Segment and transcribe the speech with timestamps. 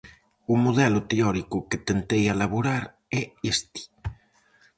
[0.53, 2.83] O modelo teórico que tentei elaborar
[3.19, 3.21] é
[3.53, 3.81] este.